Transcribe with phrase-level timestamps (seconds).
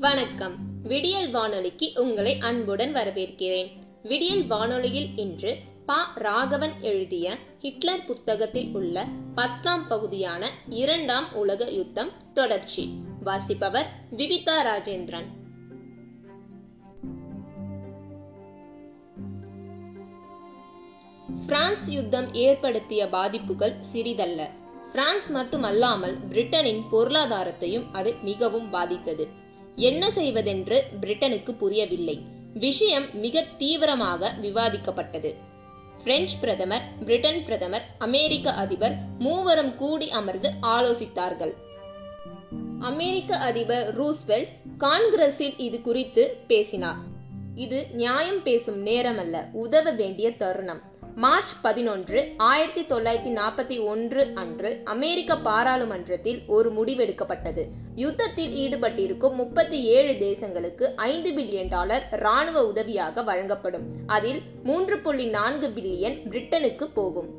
[0.00, 0.54] வணக்கம்.
[0.82, 3.70] விடியல் வானொலிக்கு உங்களை அன்புடன் வரவேற்கிறேன்.
[4.02, 5.94] விடியல் வானொலியில் இன்று ப.
[6.14, 12.88] ராகவன் எழுதிய ஹிட்லர் புத்தகத்தில் உள்ள பத்தாம் பகுதியான இரண்டாம் உலக யுத்தம் தொடர்ச்சி.
[13.24, 15.26] வாசிப்பவர் விவிதா ராஜேந்திரன்.
[21.46, 24.42] பிரான்ஸ் யுத்தம் ஏற்படுத்திய பாதிப்புகள் சிறிதல்ல.
[24.92, 29.46] பிரான்ஸ் மட்டுமல்லாமல் பிரிட்டனின் பொருளாதாரத்தையும் அது மிகவும் பாதித்தது.
[29.78, 32.22] என்ன செய்வதென்று பிரிட்டனுக்கு புரியவில்லை.
[32.54, 35.34] விஷயம் மிக தீவிரமாக விவாதிக்கப்பட்டது.
[36.02, 41.52] பிரெஞ்சு பிரதமர் பிரிட்டன் பிரதமர் அமெரிக்க அதிபர் மூவரும் கூடி அமர்ந்து ஆலோசித்தார்கள்.
[42.80, 46.98] அமெரிக்க அதிபர் ரூஸ்வெல்ட் காங்கிரஸில் இது குறித்து பேசினார்.
[47.54, 50.82] இது நியாயம் பேசும் நேரமல்ல உதவ வேண்டிய தருணம்.
[51.22, 57.64] மார்ச் பதினொன்று ஆயிரத்தி தொள்ளாயிரத்தி நாற்பத்தி ஒன்று அன்று அமெரிக்க பாராளுமன்றத்தில் ஒரு முடிவெடுக்கப்பட்டது.
[57.94, 63.82] யுத்தத்தில் ஈடுபட்டிருக்கும் முப்பத்தி ஏழு தேசங்களுக்கு ஐந்து பில்லியன் டாலர் ராணுவ உதவியாக வழங்கப்படும்.
[64.06, 67.30] அதில் மூன்று புள்ளி நான்கு பில்லியன் பிரிட்டனுக்கு போகும்.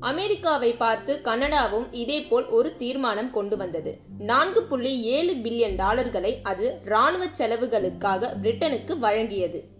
[0.00, 3.96] அமெரிக்காவை பார்த்து கனடாவும் இதேபோல் ஒரு தீர்மானம் கொண்டு வந்தது.
[4.18, 9.76] நான்கு புள்ளி ஏழு பில்லியன் டாலர்களை அது ராணுவ செலவுகளுக்காக பிரிட்டனுக்கு வழங்கியது.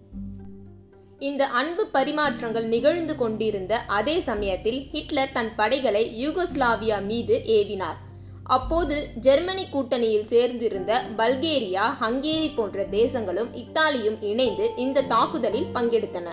[1.20, 7.96] இந்த அன்பு பரிமாற்றங்கள் நிகழ்ந்து கொண்டிருந்த அதே சமயத்தில் ஹிட்லர் தன் படைகளை யூகோஸ்லாவியா மீது ஏவினார்.
[8.44, 16.28] அப்போது ஜெர்மனி கூட்டணியில் சேர்ந்திருந்த பல்கேரியா ஹங்கேரி போன்ற தேசங்களும் இத்தாலியும் இணைந்து இந்த தாக்குதலில் பங்கெடுத்தன.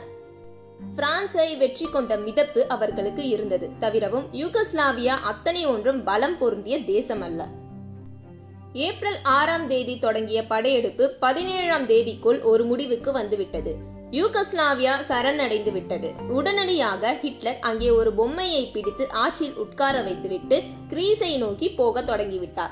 [0.95, 7.41] பிரான்சை வெற்றி கொண்ட மிதப்பு அவர்களுக்கு இருந்தது தவிரவும் யூகஸ்லாவியா அத்தனை ஒன்றும் பலம் பொருந்திய தேசமல்ல.
[8.73, 13.93] ஏப்ரல் ஆறாம் தேதி தொடங்கிய படையெடுப்பு பதினேழாம் தேதிக்குள் ஒரு முடிவுக்கு வந்துவிட்டது.
[14.11, 16.13] யூகஸ்லாவியா சரணடைந்து விட்டது.
[16.29, 22.69] உடனடியாக ஹிட்லர் அங்கே ஒரு பொம்மையை பிடித்து ஆட்சியில் உட்கார வைத்துவிட்டு கிரீஸை நோக்கி போக தொடங்கிவிட்டார்.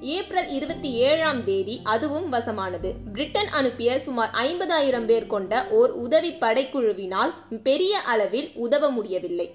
[0.00, 2.94] ஏப்ரல் இருபத்தி ஏழாம் தேதி அதுவும் வசமானது.
[3.12, 9.54] பிரிட்டன் அனுப்பிய சுமார் ஐம்பதாயிரம் பேர் கொண்ட ஓர் உதவி படைக்குழுவினால் பெரிய அளவில் உதவ முடியவில்லை.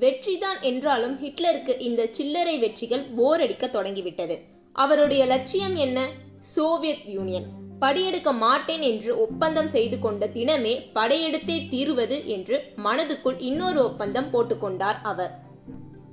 [0.00, 4.40] வெற்றிதான் என்றாலும் ஹிட்லருக்கு இந்த சில்லறை வெற்றிகள் போரடிக்க தொடங்கிவிட்டது.
[4.72, 6.08] அவருடைய லட்சியம் என்ன?
[6.40, 7.57] Soviet union.
[7.80, 15.46] படியெடுக்க மாட்டேன் என்று ஒப்பந்தம் செய்து கொண்ட தினமே படையெடுத்தே தீருவது என்று மனதுக்குள் இன்னொரு ஒப்பந்தம் போட்டுக்கொண்டார் அவர்.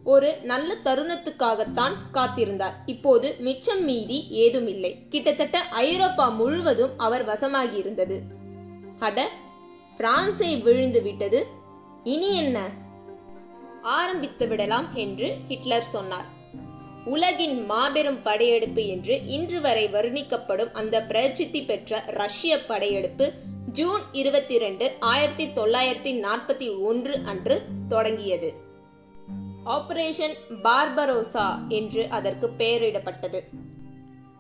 [0.04, 2.76] ஒரு நல்ல தருணத்துக்காகத்தான் காத்திருந்தார்.
[2.86, 8.20] இப்போது மிச்சம் மீதி ஏதும் இல்லை கிட்டத்தட்ட ஐரோப்பா முழுவதும் அவர் வசமாகியிருந்தது.
[9.00, 9.30] அட
[9.98, 11.46] பிரான்சை விழுந்து விட்டது.
[12.04, 12.70] இனி என்ன?
[13.82, 16.34] ஆரம்பித்து விடலாம் என்று ஹிட்லர் சொன்னார்.
[17.06, 23.32] உலகின் மாபெரும் படையெடுப்பு என்று இன்று வரை வர்ணிக்கப்படும் அந்த பிரசித்தி பெற்ற ரஷ்ய படையெடுப்பு
[23.72, 28.54] ஜூன் இருபத்தி ரெண்டு ஆயிரத்தி தொள்ளாயிரத்தி நாற்பத்தி ஒன்று அன்று தொடங்கியது.
[29.66, 33.42] ஆபரேஷன் பார்பரோசா என்று அதற்கு பெயரிடப்பட்டது.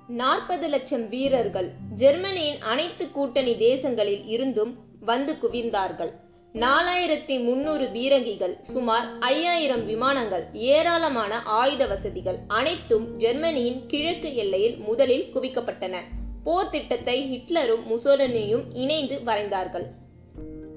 [0.08, 6.12] நாற்பது லட்சம் வீரர்கள் ஜெர்மனியின் அனைத்து கூட்டணி தேசங்களில் இருந்தும் வந்து குவிந்தார்கள்.
[6.56, 15.96] நாலாயிரத்தி முன்னூறு பீரங்கிகள் சுமார் ஐயாயிரம் விமானங்கள் ஏராளமான ஆயுத வசதிகள் அனைத்தும் ஜெர்மனியின் கிழக்கு எல்லையில் முதலில் குவிக்கப்பட்டன.
[16.44, 19.86] போர் திட்டத்தை ஹிட்லரும் முசோலனியும் இணைந்து வரைந்தார்கள்.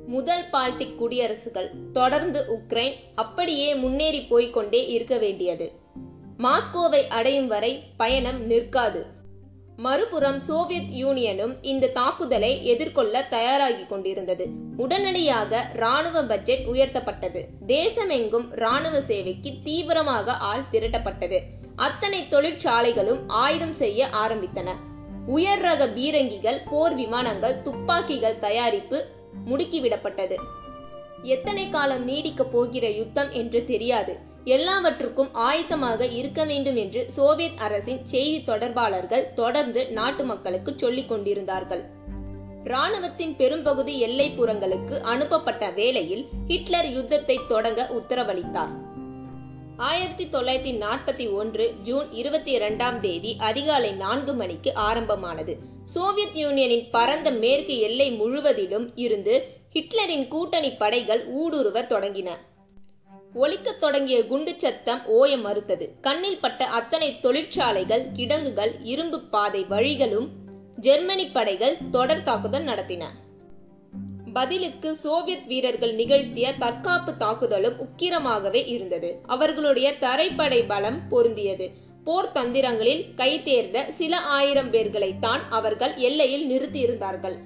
[0.06, 5.72] முதல் பால்டிக் குடியரசுகள் தொடர்ந்து உக்ரைன் அப்படியே முன்னேறி போய்கொண்டே இருக்க வேண்டியது.
[6.38, 9.06] மாஸ்கோவை அடையும் வரை பயணம் நிற்காது.
[9.80, 14.48] மறுபுறம் சோவியத் யூனியனும் இந்த தாக்குதலை எதிர்கொள்ள தயாராகி கொண்டிருந்தது.
[14.76, 17.44] உடனடியாக ராணுவ பட்ஜெட் உயர்த்தப்பட்டது.
[17.66, 21.40] தேசமெங்கும் ராணுவ சேவைக்கு தீவிரமாக ஆள் திரட்டப்பட்டது.
[21.76, 24.70] அத்தனை தொழிற்சாலைகளும் ஆயுதம் செய்ய ஆரம்பித்தன.
[25.26, 29.06] உயர் ரக பீரங்கிகள் போர் விமானங்கள் துப்பாக்கிகள் தயாரிப்பு
[29.46, 30.34] முடுக்கிவிடப்பட்டது.
[31.22, 34.18] எத்தனை காலம் நீடிக்கப் போகிற யுத்தம் என்று தெரியாது.
[34.44, 41.84] எல்லாவற்றுக்கும் ஆயத்தமாக இருக்க வேண்டும் என்று சோவியத் அரசின் செய்தி தொடர்பாளர்கள் தொடர்ந்து நாட்டு மக்களுக்கு சொல்லிக் கொண்டிருந்தார்கள்.
[42.64, 48.86] ராணுவத்தின் பெரும்பகுதி எல்லைப்புறங்களுக்கு அனுப்பப்பட்ட வேளையில் ஹிட்லர் யுத்தத்தை தொடங்க உத்தரவளித்தார்.
[49.76, 55.56] ஆயிரத்தி தொள்ளாயிரத்தி நாற்பத்தி ஒன்று ஜூன் இருபத்தி இரண்டாம் தேதி அதிகாலை நான்கு மணிக்கு ஆரம்பமானது.
[55.84, 62.28] சோவியத் யூனியனின் பரந்த மேற்கு எல்லை முழுவதிலும் இருந்து ஹிட்லரின் கூட்டணி படைகள் ஊடுருவ தொடங்கின.
[63.34, 65.94] ஒலிக்கத் தொடங்கிய குண்டு சத்தம் ஓய மறுத்தது.
[66.00, 70.28] கண்ணில் பட்ட அத்தனை தொழிற்சாலைகள் கிடங்குகள் இரும்பு பாதை வழிகளும்
[70.76, 73.04] ஜெர்மனி படைகள் தொடர் தாக்குதல் நடத்தின.
[74.32, 79.20] பதிலுக்கு சோவியத் வீரர்கள் நிகழ்த்திய தற்காப்பு தாக்குதலும் உக்கிரமாகவே இருந்தது.
[79.26, 81.70] அவர்களுடைய தரைப்படை பலம் பொருந்தியது.
[82.04, 87.36] போர் தந்திரங்களில் கைதேர்ந்த சில ஆயிரம் பேர்களைத்தான் அவர்கள் எல்லையில் நிறுத்தியிருந்தார்கள்.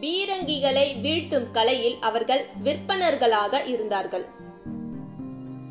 [0.00, 4.39] பீரங்கிகளை வீழ்த்தும் கலையில் அவர்கள் விற்பனர்களாக இருந்தார்கள்.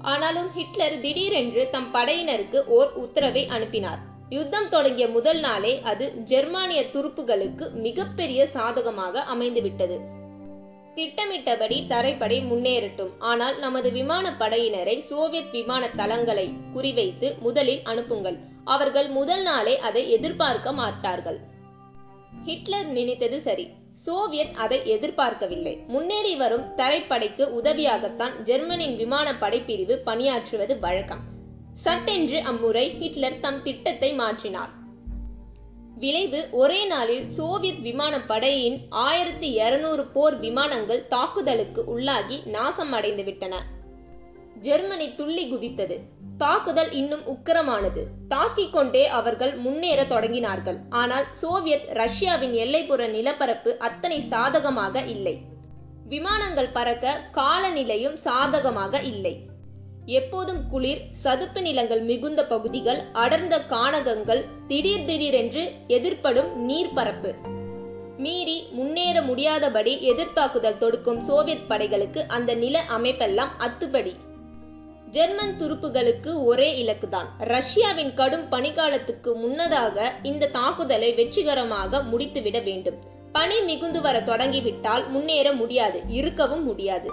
[0.01, 3.99] ஆனாலும் ஹிட்லர் திடீரென்று தம் படையினருக்கு ஓர் உத்தரவை அனுப்பினார்.
[4.29, 9.99] யுத்தம் தொடங்கிய முதல் நாளே அது ஜெர்மானிய துருப்புகளுக்கு மிகப்பெரிய சாதகமாக அமைந்துவிட்டது.
[10.95, 13.09] திட்டமிட்டபடி தரைப்படை முன்னேறட்டும்.
[13.19, 18.37] ஆனால் நமது விமான படையினரை சோவியத் விமான தளங்களை குறிவைத்து முதலில் அனுப்புங்கள்.
[18.63, 21.39] அவர்கள் முதல் நாளே அதை எதிர்பார்க்க மாட்டார்கள்.
[22.45, 23.69] ஹிட்லர் நினைத்தது சரி.
[24.05, 25.83] சோவியத் அதை எதிர்பார்க்கவில்லை.
[25.87, 31.19] முன்னேறி வரும் தரைப்படைக்கு உதவியாகத்தான் ஜெர்மனின் விமானப்படை பிரிவு பணியாற்றுவது வழக்கம்.
[31.75, 34.77] சட்டென்று அம்முறை ஹிட்லர் தம் திட்டத்தை மாற்றினார்.
[35.95, 43.55] விளைவு ஒரே நாளில் சோவியத் விமானப்படையின் ஆயிரத்தி இருநூறு போர் விமானங்கள் தாக்குதலுக்கு உள்ளாகி நாசம் அடைந்துவிட்டன.
[44.59, 45.99] ஜெர்மனி துள்ளி குதித்தது.
[46.39, 48.01] தாக்குதல் இன்னும் உக்கிரமானது.
[48.27, 50.77] தாக்கிக் கொண்டே அவர்கள் முன்னேற தொடங்கினார்கள்.
[50.89, 55.35] ஆனால் சோவியத் ரஷ்யாவின் எல்லைப்புற நிலப்பரப்பு அத்தனை சாதகமாக இல்லை.
[56.05, 59.33] விமானங்கள் பறக்க காலநிலையும் சாதகமாக இல்லை.
[60.05, 67.33] எப்போதும் குளிர் சதுப்பு நிலங்கள் மிகுந்த பகுதிகள் அடர்ந்த கானகங்கள் திடீர் திடீரென்று எதிர்ப்படும் நீர்ப்பரப்பு.
[68.17, 74.13] மீறி முன்னேற முடியாதபடி எதிர்த்தாக்குதல் தொடுக்கும் சோவியத் படைகளுக்கு அந்த நில அமைப்பெல்லாம் அத்துப்படி.
[75.11, 77.25] ஜெர்மன் துருப்புகளுக்கு ஒரே இலக்குதான்.
[77.37, 82.99] ரஷ்யாவின் கடும் பனிக்காலத்துக்கு முன்னதாக இந்த தாக்குதலை வெற்றிகரமாக முடித்துவிட வேண்டும்.
[83.31, 87.11] பனி மிகுந்து வர தொடங்கிவிட்டால் முன்னேற முடியாது இருக்கவும் முடியாது.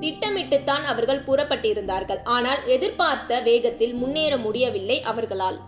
[0.00, 2.18] திட்டமிட்டுத்தான் அவர்கள் புறப்பட்டிருந்தார்கள்.
[2.24, 5.58] ஆனால் எதிர்பார்த்த வேகத்தில் முன்னேற முடியவில்லை அவர்களால்.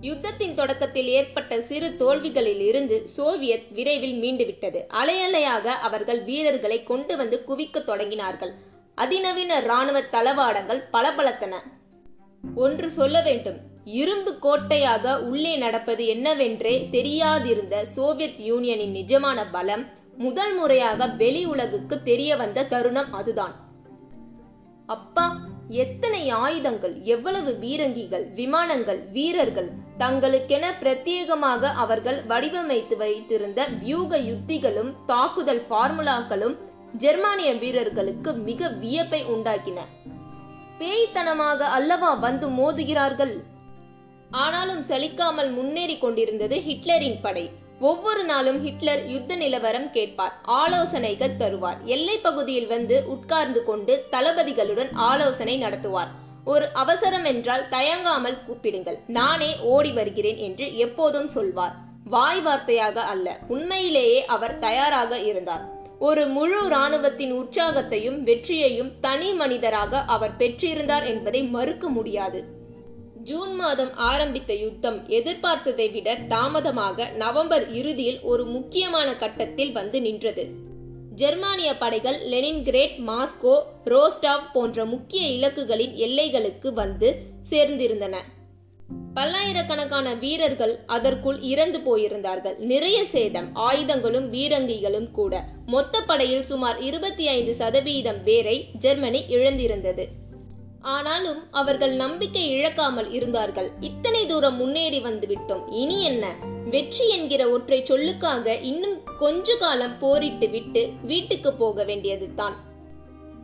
[0.00, 4.78] யுத்தத்தின் தொடக்கத்தில் ஏற்பட்ட சிறு தோல்விகளில் இருந்து சோவியத் விரைவில் மீண்டுவிட்டது.
[4.94, 8.52] அலையலையாக அவர்கள் வீரர்களை கொண்டு வந்து குவிக்க தொடங்கினார்கள்.
[8.98, 11.54] அதிநவீன ராணுவ தளவாடங்கள் பளபளத்தன.
[12.54, 13.56] ஒன்று சொல்ல வேண்டும்.
[13.84, 19.84] இரும்பு கோட்டையாக உள்ளே நடப்பது என்னவென்றே தெரியாதிருந்த சோவியத் யூனியனின் நிஜமான பலம்
[20.16, 23.54] முதல் முறையாக வெளி உலகுக்கு தெரிய வந்த தருணம் அதுதான்.
[24.86, 25.36] அப்பா
[25.68, 36.56] எத்தனை ஆயுதங்கள் எவ்வளவு பீரங்கிகள் விமானங்கள் வீரர்கள் தங்களுக்கென பிரத்யேகமாக அவர்கள் வடிவமைத்து வைத்திருந்த வியூக யுத்திகளும் தாக்குதல் ஃபார்முலாக்களும்
[36.92, 39.78] ஜெர்மானிய வீரர்களுக்கு மிக வியப்பை உண்டாக்கின.
[40.78, 43.42] பேய்த்தனமாக அல்லவா வந்து மோதுகிறார்கள்?
[44.30, 47.50] ஆனாலும் சலிக்காமல் முன்னேறி கொண்டிருந்தது ஹிட்லரின் படை.
[47.80, 51.82] ஒவ்வொரு நாளும் ஹிட்லர் யுத்த நிலவரம் கேட்பார் ஆலோசனைகள் தருவார்.
[51.84, 56.08] எல்லை பகுதியில் வந்து உட்கார்ந்து கொண்டு தளபதிகளுடன் ஆலோசனை நடத்துவார்.
[56.44, 61.74] ஒரு அவசரம் என்றால் தயங்காமல் கூப்பிடுங்கள் நானே ஓடி வருகிறேன் என்று எப்போதும் சொல்வார்.
[62.04, 65.75] வாய் வார்த்தையாக அல்ல உண்மையிலேயே அவர் தயாராக இருந்தார்.
[65.98, 72.44] ஒரு முழு இராணுவத்தின் உற்சாகத்தையும் வெற்றியையும் தனி மனிதராக அவர் பெற்றிருந்தார் என்பதை மறுக்க முடியாது.
[73.24, 80.48] ஜூன் மாதம் ஆரம்பித்த யுத்தம் எதிர்பார்த்ததை விட தாமதமாக நவம்பர் இறுதியில் ஒரு முக்கியமான கட்டத்தில் வந்து நின்றது.
[81.14, 87.16] ஜெர்மானிய படைகள் லெனின்கிரேட் மாஸ்கோ ரோஸ்டாவ் போன்ற முக்கிய இலக்குகளின் எல்லைகளுக்கு வந்து
[87.50, 88.14] சேர்ந்திருந்தன.
[89.14, 92.58] பல்லாயிரக்கணக்கான வீரர்கள் அதற்குள் இறந்து போயிருந்தார்கள்.
[92.58, 95.44] நிறைய சேதம் ஆயுதங்களும் வீரங்கிகளும் கூட.
[95.66, 100.04] மொத்த படையில் சுமார் இருபத்தி ஐந்து சதவீதம் பேரை ஜெர்மனி இழந்திருந்தது.
[100.80, 103.70] ஆனாலும் அவர்கள் நம்பிக்கை இழக்காமல் இருந்தார்கள்.
[103.80, 106.34] இத்தனை தூரம் முன்னேறி வந்து விட்டோம் இனி என்ன?
[106.70, 112.54] வெற்றி என்கிற ஒற்றை சொல்லுக்காக இன்னும் கொஞ்ச காலம் போரிட்டு விட்டு வீட்டுக்கு போக வேண்டியது தான்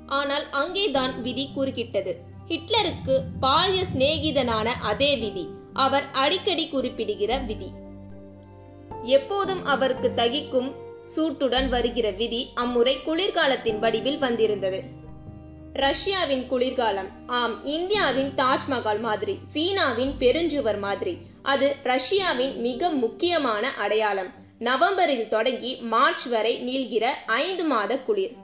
[0.06, 2.14] ஆனால் அங்கேதான் விதி குறுக்கிட்டது.
[2.48, 5.48] ஹிட்லருக்கு பால்ய சிநேகிதனான அதே விதி.
[5.72, 7.70] அவர் அடிக்கடி குறிப்பிடுகிற விதி.
[9.02, 10.72] எப்போதும் அவருக்கு தகிக்கும்
[11.16, 14.82] சூட்டுடன் வருகிற விதி அம்முறை குளிர்காலத்தின் வடிவில் வந்திருந்தது.
[15.72, 17.08] ரஷ்யாவின் குளிர்காலம்.
[17.26, 21.18] ஆம் இந்தியாவின் தாஜ்மஹால் மாதிரி சீனாவின் பெருஞ்சுவர் மாதிரி.
[21.42, 24.40] அது ரஷ்யாவின் மிக முக்கியமான அடையாளம்.
[24.58, 28.41] நவம்பரில் தொடங்கி மார்ச் வரை நீள்கிற ஐந்து மாத குளிர்.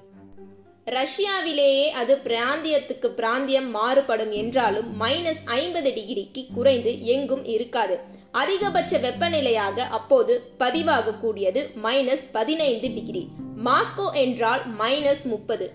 [0.90, 7.98] ரஷ்யாவிலேயே அது பிராந்தியத்துக்கு பிராந்தியம் மாறுபடும் என்றாலும் மைனஸ் ஐம்பது டிகிரிக்கு குறைந்து எங்கும் இருக்காது.
[8.32, 13.28] அதிகபட்ச வெப்பநிலையாக அப்போது பதிவாகக்கூடியது மைனஸ் பதினைந்து டிகிரி.
[13.64, 15.72] மாஸ்கோ என்றால் மைனஸ் முப்பது.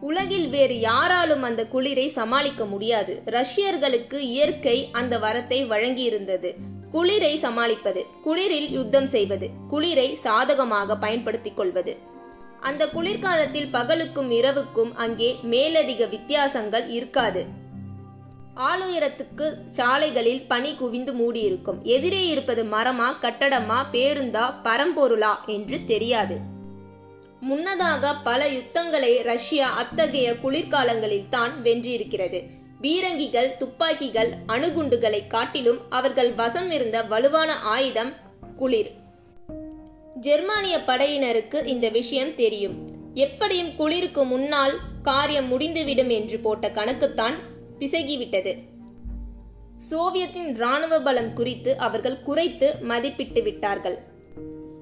[0.00, 3.22] உலகில் வேறு யாராலும் அந்த குளிரை சமாளிக்க முடியாது.
[3.24, 6.52] ரஷ்யர்களுக்கு இயற்கை அந்த வரத்தை வழங்கியிருந்தது.
[6.92, 12.14] குளிரை சமாளிப்பது குளிரில் யுத்தம் செய்வது குளிரை சாதகமாக பயன்படுத்திக் கொள்வது.
[12.60, 17.46] அந்த குளிர்காலத்தில் பகலுக்கும் இரவுக்கும் அங்கே மேலதிக வித்தியாசங்கள் இருக்காது.
[18.56, 21.82] ஆளுயரத்துக்கு சாலைகளில் பனி குவிந்து மூடியிருக்கும்.
[21.82, 26.38] எதிரே இருப்பது மரமா கட்டடமா பேருந்தா பரம்பொருளா என்று தெரியாது.
[27.40, 32.42] முன்னதாக பல யுத்தங்களை ரஷ்யா அத்தகைய குளிர்காலங்களில் தான் வென்றிருக்கிறது.
[32.80, 38.12] பீரங்கிகள் துப்பாக்கிகள் அணுகுண்டுகளை காட்டிலும் அவர்கள் வசம் இருந்த வலுவான ஆயுதம்
[38.56, 38.90] குளிர்.
[40.26, 42.74] ஜெர்மானிய படையினருக்கு இந்த விஷயம் தெரியும்.
[43.14, 47.34] எப்படியும் குளிருக்கு முன்னால் காரியம் முடிந்துவிடும் என்று போட்ட கணக்குத்தான்
[47.78, 48.54] பிசகிவிட்டது.
[49.78, 53.98] சோவியத்தின் இராணுவ பலம் குறித்து அவர்கள் குறைத்து மதிப்பிட்டு விட்டார்கள்.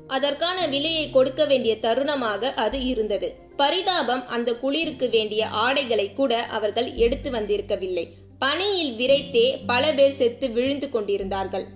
[0.07, 3.35] அதற்கான விலையை கொடுக்க வேண்டிய தருணமாக அது இருந்தது.
[3.57, 8.09] பரிதாபம் அந்த குளிருக்கு வேண்டிய ஆடைகளை கூட அவர்கள் எடுத்து வந்திருக்கவில்லை.
[8.39, 11.74] பனியில் விரைத்தே பல பேர் செத்து விழுந்து கொண்டிருந்தார்கள்.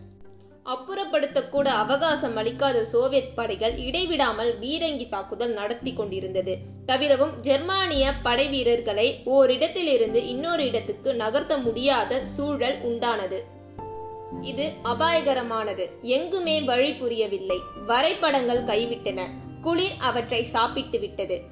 [0.69, 6.59] அப்புறப்படுத்தக்கூட அவகாசம் அளிக்காத சோவியத் படைகள் இடைவிடாமல் பீரங்கி தாக்குதல் நடத்தி கொண்டிருந்தது.
[6.87, 13.39] தவிரவும் ஜெர்மானிய படை வீரர்களை ஓரிடத்திலிருந்து இன்னொரு இடத்துக்கு நகர்த்த முடியாத சூழல் உண்டானது.
[14.41, 15.87] இது அபாயகரமானது.
[16.03, 17.59] எங்குமே வழி புரியவில்லை.
[17.87, 19.21] வரைபடங்கள் கைவிட்டன.
[19.63, 21.43] குளிர் அவற்றை சாப்பிட்டு விட்டது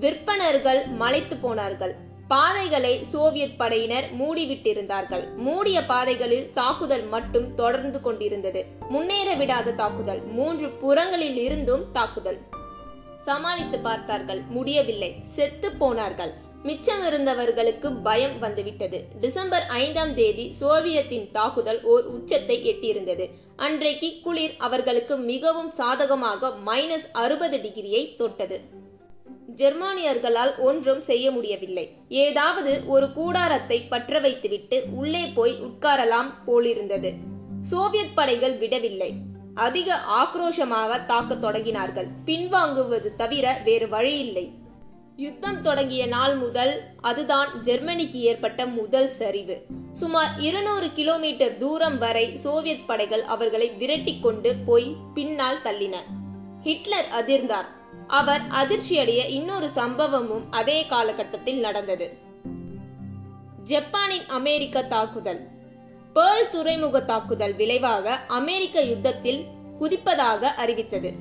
[0.00, 1.94] விற்பனர்கள் மலைத்து போனார்கள்.
[2.32, 5.36] பாதைகளை சோவியத் படையினர் மூடிவிட்டிருந்தார்கள்.
[5.36, 8.64] மூடிய பாதைகளில் தாக்குதல் மட்டும் தொடர்ந்து கொண்டிருந்தது.
[8.88, 10.22] முன்னேற விடாத தாக்குதல்.
[10.22, 12.38] மூன்று புறங்களில் இருந்தும் தாக்குதல்.
[13.22, 14.40] சமாளித்து பார்த்தார்கள்.
[14.48, 15.14] முடியவில்லை.
[15.26, 16.32] செத்து போனார்கள்.
[16.62, 19.04] மிச்சம் இருந்தவர்களுக்கு பயம் வந்துவிட்டது.
[19.20, 23.28] டிசம்பர் ஐந்தாம் தேதி சோவியத்தின் தாக்குதல் ஓர் உச்சத்தை எட்டியிருந்தது.
[23.56, 28.80] அன்றைக்கு குளிர் அவர்களுக்கு மிகவும் சாதகமாக மைனஸ் அறுபது டிகிரியை தொட்டது.
[29.56, 31.92] ஜெர்மானியர்களால் ஒன்றும் செய்ய முடியவில்லை.
[32.08, 37.12] ஏதாவது ஒரு கூடாரத்தை பற்ற வைத்துவிட்டு உள்ளே போய் உட்காரலாம் போலிருந்தது.
[37.60, 39.14] சோவியத் படைகள் விடவில்லை.
[39.54, 42.06] அதிக ஆக்ரோஷமாக தாக்க தொடங்கினார்கள்.
[42.24, 44.50] பின்வாங்குவது தவிர வேறு வழியில்லை.
[45.16, 49.66] யுத்தம் தொடங்கிய நாள் முதல் அதுதான் ஜெர்மனிக்கு ஏற்பட்ட முதல் சரிவு.
[49.92, 55.96] சுமார் இருநூறு கிலோமீட்டர் தூரம் வரை சோவியத் படைகள் அவர்களை விரட்டி கொண்டு போய் பின்னால் தள்ளின.
[56.62, 57.80] ஹிட்லர் அதிர்ந்தார்.
[58.12, 62.16] அவர் அதிர்ச்சியடைய இன்னொரு சம்பவமும் அதே காலகட்டத்தில் நடந்தது.
[63.64, 65.46] ஜப்பானின் அமெரிக்க தாக்குதல்.
[66.14, 69.46] பேர்ல் துறைமுக தாக்குதல் விளைவாக அமெரிக்க யுத்தத்தில்
[69.80, 71.12] குதிப்பதாக அறிவித்தது.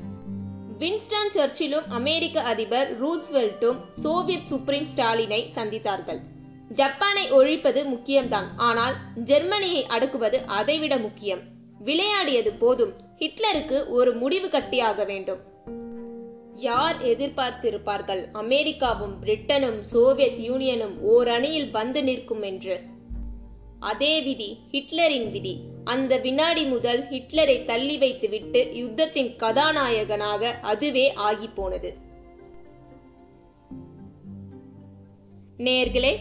[0.79, 6.19] வின்ஸ்டன் சர்ச்சிலும் அமெரிக்க அதிபர் ரூஸ்வெல்ட்டும் சோவியத் சுப்ரீம் ஸ்டாலினை சந்தித்தார்கள்.
[6.75, 11.39] ஜப்பானை ஒழிப்பது முக்கியம்தான் ஆனால் ஜெர்மனியை அடக்குவது அதைவிட முக்கியம்.
[11.79, 12.93] விளையாடியது போதும்.
[13.17, 15.49] ஹிட்லருக்கு ஒரு முடிவு கட்டியாக வேண்டும்.
[16.55, 18.31] யார் எதிர்பார்த்திருப்பார்கள்?
[18.31, 22.81] அமெரிக்காவும் பிரிட்டனும் சோவியத் யூனியனும் ஓர் அணியில் வந்து நிற்கும் என்று.
[23.79, 25.69] அதே விதி ஹிட்லரின் விதி.
[25.83, 31.97] அந்த வினாடி முதல் ஹிட்லரை தள்ளி வைத்துவிட்டு யுத்தத்தின் கதாநாயகனாக அதுவே ஆகி போனது
[35.57, 36.17] நேர்களே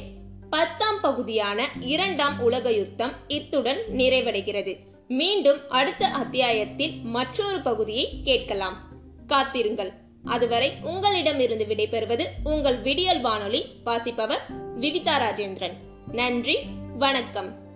[0.51, 4.77] பத்தாம் பகுதியான இரண்டாம் உலக யுத்தம் இத்துடன் நிறைவடைகிறது.
[5.09, 8.89] மீண்டும் அடுத்த அத்தியாயத்தில் மற்றொரு பகுதியை கேட்கலாம்.
[9.27, 10.00] காத்திருங்கள்.
[10.25, 14.41] அதுவரை உங்களிடமிருந்து விடைபெறுவது உங்கள் விடியல் வானொலி வாசிப்பவர்
[14.75, 15.77] விவிதா ராஜேந்திரன்.
[16.13, 16.59] நன்றி
[16.99, 17.70] வணக்கம்.